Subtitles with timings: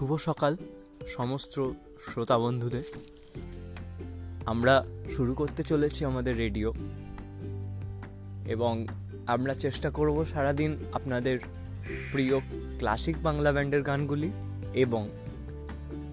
[0.00, 0.56] শুভ সকাল,
[1.06, 1.70] সমস্ত
[2.02, 2.82] শ্রোতা বন্ধুদের।
[4.46, 4.84] আমরা
[5.16, 6.72] শুরু করতে চলেছি আমাদের রেডিও।
[8.46, 8.86] এবং
[9.26, 11.38] আমরা চেষ্টা করব সারাদিন আপনাদের
[12.12, 12.40] প্রিয়
[12.78, 14.30] ক্লাসিক বাংলা ব্যান্ডের গানগুলি
[14.74, 15.08] এবং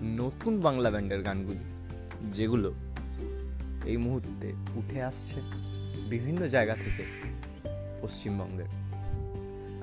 [0.04, 1.92] নতুন বাংলা ব্যান্ডের গানগুলি,
[2.32, 2.74] যেগুলো
[3.86, 5.42] এই মুহূর্তে উঠে আসছে
[6.10, 7.04] বিভিন্ন জায়গা থেকে
[8.02, 8.68] পশ্চিমবঙ্গের।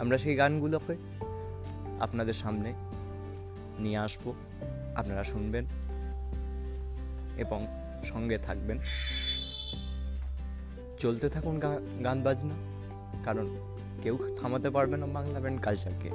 [0.01, 0.97] আমরা সেই গানগুলোকে
[2.01, 2.75] আপনাদের সামনে
[3.79, 4.33] নিয়ে আসব।
[4.97, 5.65] আপনারা শুনবেন
[7.37, 7.67] এবং
[8.05, 8.79] সঙ্গে থাকবেন।
[10.99, 11.61] চলতে থাকুন
[12.05, 12.55] গান বাজনা,
[13.25, 13.57] কারণ
[14.03, 16.11] কেউ থামাতে পারবে না Bangla band কালচারকে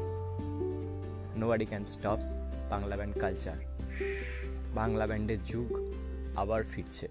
[1.48, 2.20] nobody can stop
[2.70, 3.56] Bangla band culture
[4.76, 5.94] Bangla ব্যান্ডের যুগ
[6.36, 7.08] আবার ফিরছে।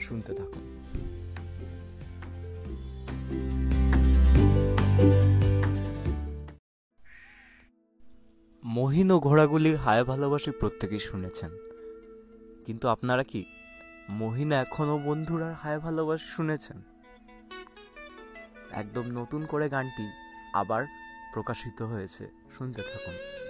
[0.00, 0.83] শুনতে থাকুন।
[9.10, 11.50] ও ঘোড়াগুলির হায় ভালোবাসি প্রত্যেকেই শুনেছেন।
[12.66, 13.44] কিন্তু আপনারা কি
[14.10, 16.82] মহিনা এখনও বন্ধুরা হায় ভালোবাসি শুনেছেন?
[18.72, 20.06] একদম নতুন করে গানটি
[20.54, 20.82] আবার
[21.34, 22.24] প্রকাশিত হয়েছে,
[22.58, 23.43] শুনতে থাকুন।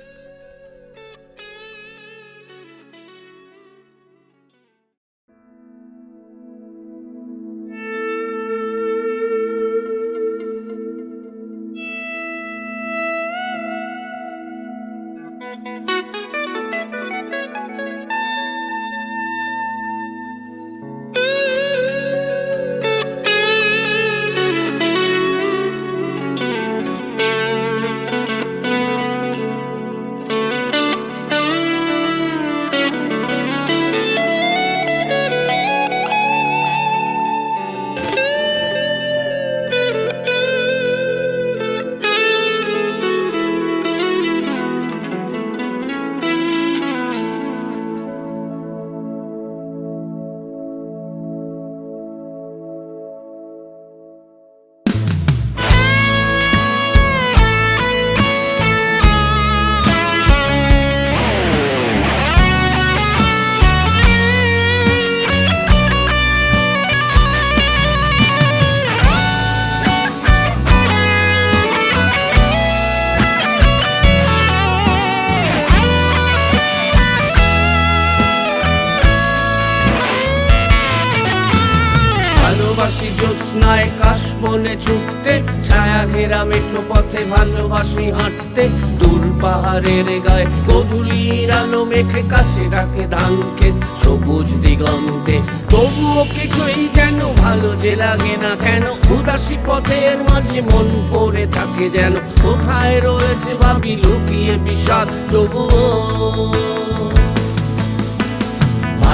[87.31, 88.65] ভালোবাসি হাঁটতে।
[88.99, 95.37] দূর পাহাড়ের গায়ে গধুলির আলো মেখে কাছে ডাকে ধান ক্ষেত সবুজ দিগন্তে।
[95.71, 98.85] তবুও কিছুই যেন ভালো যে লাগে না কেন,
[99.17, 106.74] উদাসী পথের মাঝে মন পড়ে থাকে যেন। কোথায় রয়েছে ভাবি লুকিয়ে বিষাদ, তবুও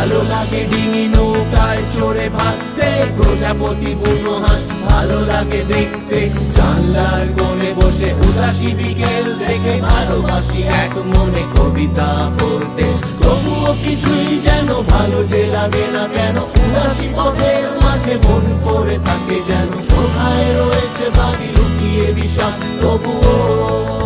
[0.01, 6.19] ভালো লাগে ডিঙি নৌকায় চড়ে ভাসতে, প্রজাপতি বুনো হাঁস ভালো লাগে দেখতে।
[6.57, 12.09] জানলার কোণে বসে উদাসী বিকেল দেখে ভালোবাসি এক মনে কবিতা
[12.39, 12.87] পড়তে।
[13.23, 19.69] তবুও কিছুই যেন ভালো যে লাগে না কেন, উদাসী পথের মাঝে মন পড়ে থাকে যেন।
[19.93, 22.55] কোথায় রয়েছে ভাবি লুকিয়ে বিষাদ?
[22.81, 24.00] তবুও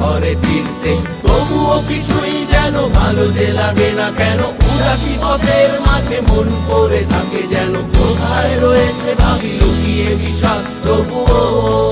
[0.00, 0.92] ঘরে ফিরতে।
[1.22, 7.74] তবুও কিছুই যেন ভালো যে লাগে না কেন, উদাসী পথের মাঝে মন পড়ে থাকে যেন।
[7.74, 10.88] কোথায় রয়েছে ভাবি লুকিয়ে বিষাদ?
[10.88, 11.87] তবুও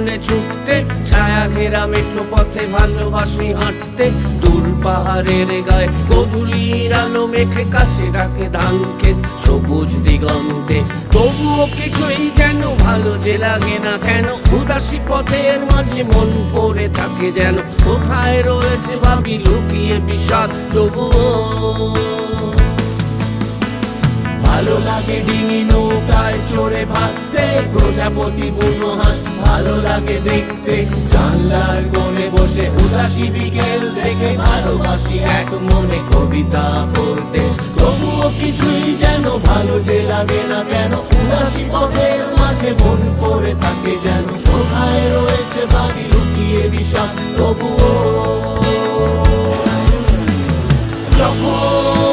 [0.00, 0.74] বনে ছুটতে,
[1.08, 4.06] ছায়া ঘেরা মেঠো পথে ভালোবাসি হাঁটতে।
[4.42, 10.78] দূর পাহাড়ের গায়ে গধুলির আলো মেখে কাছে ডাকে ধান ক্ষেত সবুজ দিগন্তে।
[11.14, 14.26] তবুও কিছুই যেন ভালো যে লাগে না কেন,
[14.56, 22.19] উদাসী পথের মাঝে মন পড়ে থাকে যেন। কোথায় রয়েছে ভাবি লুকিয়ে বিষাদ, তবুও
[24.50, 30.74] ভালো লাগে ডিঙি নৌকায় চড়ে ভাসতে, প্রজাপতি বুনো হাঁস ভালো লাগে দেখতে।
[31.12, 36.64] জানলার কোণে বসে উদাসী বিকেল দেখে ভালোবাসি এক মনে কবিতা
[36.94, 37.42] পড়তে।
[37.78, 44.24] তবুও কিছুই যেন ভালো যে লাগে না কেন, উদাসী পথের মাঝে মন পড়ে থাকে যেন।
[44.48, 47.10] কোথায় রয়েছে বাড়ি লুকিয়ে বিষাদ?
[47.36, 47.90] তবুও
[51.18, 52.09] যখন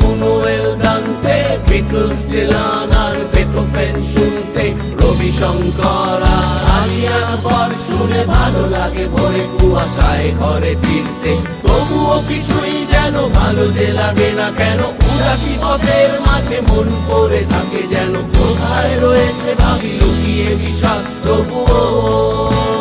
[0.00, 1.36] বুনুয়েল দান্তে
[1.68, 4.64] বিটলস ডিলান আর বেথোফেন শুনতে
[5.00, 11.32] রবি শঙ্কর আর পর শুনে ভালো লাগে ভোরে কুয়াশায় ঘরে ফিরতে।
[11.62, 18.14] তবুও কিছুই যেন ভালো যে লাগে না কেন, উদাসী পথের মাঝে মন পড়ে থাকে যেন।
[18.34, 21.02] কোথায় রয়েছে ভাবি লুকিয়ে বিষাদ?
[21.24, 22.71] তবুও